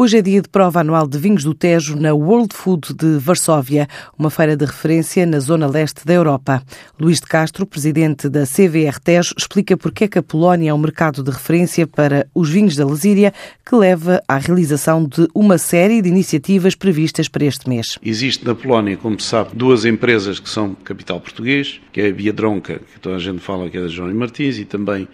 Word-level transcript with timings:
Hoje 0.00 0.18
é 0.18 0.22
dia 0.22 0.40
de 0.40 0.48
prova 0.48 0.78
anual 0.78 1.08
de 1.08 1.18
vinhos 1.18 1.42
do 1.42 1.52
Tejo 1.52 1.96
na 1.96 2.14
World 2.14 2.54
Food 2.54 2.94
de 2.94 3.18
Varsóvia, 3.18 3.88
uma 4.16 4.30
feira 4.30 4.56
de 4.56 4.64
referência 4.64 5.26
na 5.26 5.40
zona 5.40 5.66
leste 5.66 6.06
da 6.06 6.14
Europa. 6.14 6.62
Luís 7.00 7.18
de 7.18 7.26
Castro, 7.26 7.66
presidente 7.66 8.28
da 8.28 8.44
CVR 8.44 9.00
Tejo, 9.02 9.34
explica 9.36 9.76
porque 9.76 10.04
é 10.04 10.08
que 10.08 10.16
a 10.16 10.22
Polónia 10.22 10.70
é 10.70 10.72
um 10.72 10.78
mercado 10.78 11.20
de 11.20 11.32
referência 11.32 11.84
para 11.84 12.28
os 12.32 12.48
vinhos 12.48 12.76
da 12.76 12.86
Lesíria, 12.86 13.34
que 13.68 13.74
leva 13.74 14.22
à 14.28 14.38
realização 14.38 15.04
de 15.04 15.26
uma 15.34 15.58
série 15.58 16.00
de 16.00 16.08
iniciativas 16.08 16.76
previstas 16.76 17.26
para 17.26 17.44
este 17.44 17.68
mês. 17.68 17.98
Existe 18.00 18.46
na 18.46 18.54
Polónia, 18.54 18.96
como 18.96 19.18
se 19.18 19.26
sabe, 19.26 19.50
duas 19.52 19.84
empresas 19.84 20.38
que 20.38 20.48
são 20.48 20.76
capital 20.76 21.20
português, 21.20 21.80
que 21.92 22.00
é 22.00 22.08
a 22.08 22.12
Biadronca, 22.12 22.80
que 22.94 23.00
toda 23.00 23.16
a 23.16 23.18
gente 23.18 23.40
fala 23.40 23.68
que 23.68 23.76
é 23.76 23.80
da 23.80 23.88
João 23.88 24.14
Martins, 24.14 24.58
e 24.60 24.64
também 24.64 25.08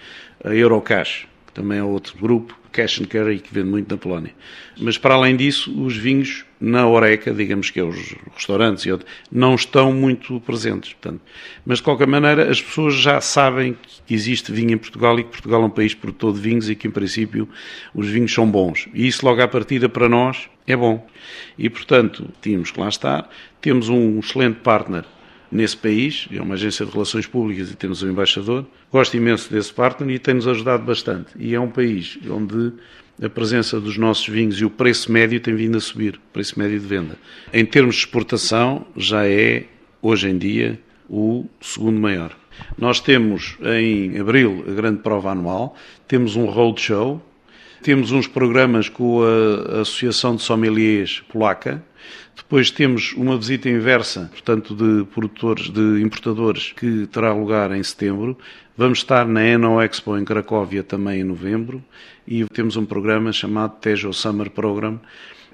a 0.45 0.55
Eurocash, 0.55 1.27
também 1.55 1.79
é 1.79 1.83
outro 1.83 2.19
grupo 2.19 2.59
cash 2.75 3.01
and 3.01 3.05
carry 3.05 3.39
que 3.39 3.55
vende 3.55 3.71
muito 3.71 3.89
na 3.89 3.97
Polónia. 3.97 4.35
Mas 4.77 4.99
para 4.99 5.15
além 5.15 5.37
disso, 5.37 5.73
os 5.81 5.97
vinhos 5.97 6.45
na 6.61 6.89
Oreca, 6.89 7.33
digamos 7.33 7.71
que 7.71 7.79
é 7.79 7.85
os 7.85 8.17
restaurantes 8.35 8.85
e 8.85 8.91
outros, 8.91 9.09
não 9.31 9.55
estão 9.55 9.93
muito 9.93 10.41
presentes. 10.41 10.93
Portanto. 10.93 11.21
Mas 11.65 11.79
de 11.79 11.85
qualquer 11.85 12.09
maneira, 12.09 12.51
as 12.51 12.61
pessoas 12.61 12.95
já 12.95 13.21
sabem 13.21 13.77
que 14.05 14.13
existe 14.13 14.51
vinho 14.51 14.73
em 14.73 14.79
Portugal 14.79 15.19
e 15.19 15.23
que 15.23 15.31
Portugal 15.31 15.63
é 15.63 15.67
um 15.67 15.71
país 15.71 15.95
produtor 15.95 16.35
de 16.35 16.41
vinhos 16.41 16.69
e 16.69 16.75
que, 16.75 16.89
em 16.89 16.91
princípio, 16.91 17.49
os 17.95 18.09
vinhos 18.09 18.35
são 18.35 18.51
bons. 18.51 18.89
E 18.93 19.07
isso, 19.07 19.25
logo 19.25 19.41
à 19.41 19.47
partida, 19.47 19.89
para 19.89 20.09
nós, 20.09 20.49
é 20.67 20.77
bom. 20.77 21.07
E, 21.57 21.71
portanto, 21.71 22.29
tínhamos 22.43 22.73
que 22.73 22.81
lá 22.81 22.89
estar. 22.89 23.31
Temos 23.61 23.89
um 23.89 24.19
excelente 24.19 24.57
partner 24.61 25.05
nesse 25.55 25.77
país, 25.77 26.27
é 26.33 26.43
uma 26.43 26.55
agência 26.55 26.85
de 26.85 26.91
relações 26.91 27.27
públicas 27.27 27.71
e 27.71 27.77
temos 27.77 28.03
um 28.03 28.11
embaixador. 28.11 28.67
Gosto 28.93 29.17
imenso 29.17 29.51
desse 29.51 29.73
partner 29.73 30.17
e 30.17 30.19
tem-nos 30.19 30.49
ajudado 30.49 30.83
bastante. 30.83 31.31
E 31.39 31.55
é 31.55 31.61
um 31.61 31.71
país 31.71 32.19
onde 32.29 32.73
a 33.23 33.31
presença 33.31 33.81
dos 33.81 33.97
nossos 33.97 34.27
vinhos 34.27 34.61
e 34.61 34.65
o 34.65 34.71
preço 34.71 35.13
médio 35.13 35.39
tem 35.39 35.55
vindo 35.55 35.79
a 35.79 35.81
subir, 35.81 36.17
o 36.17 36.33
preço 36.33 36.59
médio 36.59 36.81
de 36.81 36.87
venda. 36.87 37.17
Em 37.53 37.65
termos 37.65 37.95
de 37.95 38.01
exportação, 38.01 38.85
já 38.97 39.25
é, 39.27 39.67
hoje 40.03 40.29
em 40.29 40.37
dia, 40.37 40.81
o 41.09 41.47
segundo 41.61 42.01
maior. 42.01 42.37
Nós 42.77 42.99
temos 42.99 43.57
em 43.63 44.19
abril 44.19 44.65
a 44.67 44.73
grande 44.73 44.99
prova 45.03 45.31
anual, 45.31 45.77
temos 46.09 46.35
um 46.35 46.47
roadshow, 46.47 47.23
temos 47.85 48.13
uns 48.13 48.27
programas 48.27 48.89
com 48.89 49.21
a 49.23 49.83
Associação 49.83 50.35
de 50.35 50.41
Sommeliers 50.41 51.23
Polaca, 51.31 51.85
depois 52.35 52.71
temos 52.71 53.13
uma 53.13 53.37
visita 53.37 53.69
inversa, 53.69 54.31
portanto, 54.33 54.75
de 54.75 55.05
produtores, 55.13 55.69
de 55.69 56.01
importadores, 56.03 56.73
que 56.73 57.07
terá 57.09 57.35
lugar 57.35 57.73
em 57.73 57.83
setembro. 57.83 58.39
Vamos 58.75 59.01
estar 59.01 59.29
na 59.29 59.45
Eno 59.45 59.83
Expo 59.83 60.17
em 60.17 60.25
Cracóvia 60.25 60.83
também 60.83 61.21
em 61.21 61.25
novembro. 61.25 61.85
E 62.27 62.47
temos 62.47 62.75
um 62.79 62.87
programa 62.87 63.31
chamado 63.33 63.77
Tejo 63.79 64.15
Summer 64.15 64.49
Program, 64.49 64.99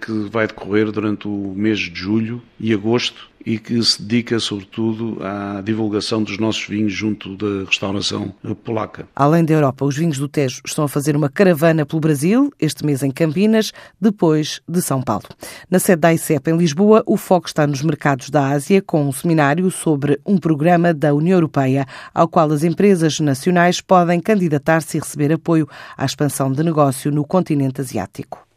que 0.00 0.12
vai 0.30 0.46
decorrer 0.46 0.92
durante 0.92 1.26
o 1.26 1.52
mês 1.56 1.80
de 1.80 1.98
julho 1.98 2.40
e 2.60 2.72
agosto 2.72 3.28
e 3.44 3.58
que 3.58 3.82
se 3.82 4.02
dedica 4.02 4.38
sobretudo 4.38 5.18
à 5.22 5.60
divulgação 5.60 6.22
dos 6.22 6.38
nossos 6.38 6.66
vinhos 6.66 6.92
junto 6.92 7.36
da 7.36 7.64
restauração 7.66 8.34
polaca. 8.64 9.08
Além 9.14 9.44
da 9.44 9.54
Europa, 9.54 9.84
os 9.84 9.96
vinhos 9.96 10.18
do 10.18 10.28
Tejo 10.28 10.60
estão 10.64 10.84
a 10.84 10.88
fazer 10.88 11.16
uma 11.16 11.28
caravana 11.28 11.86
pelo 11.86 12.00
Brasil, 12.00 12.52
este 12.58 12.84
mês 12.84 13.02
em 13.02 13.10
Campinas, 13.10 13.72
depois 14.00 14.60
de 14.68 14.82
São 14.82 15.02
Paulo. 15.02 15.24
Na 15.70 15.78
sede 15.78 16.00
da 16.00 16.12
ICEP 16.12 16.50
em 16.50 16.56
Lisboa, 16.56 17.02
o 17.06 17.16
foco 17.16 17.46
está 17.46 17.66
nos 17.66 17.82
mercados 17.82 18.30
da 18.30 18.48
Ásia, 18.48 18.82
com 18.82 19.06
um 19.06 19.12
seminário 19.12 19.70
sobre 19.70 20.20
um 20.26 20.38
programa 20.38 20.92
da 20.92 21.14
União 21.14 21.36
Europeia, 21.36 21.86
ao 22.14 22.28
qual 22.28 22.50
as 22.52 22.64
empresas 22.64 23.20
nacionais 23.20 23.80
podem 23.80 24.20
candidatar-se 24.20 24.96
e 24.96 25.00
receber 25.00 25.32
apoio 25.32 25.68
à 25.96 26.04
expansão 26.04 26.52
de 26.52 26.62
negócio 26.62 27.10
no 27.10 27.24
continente 27.24 27.80
asiático. 27.80 28.46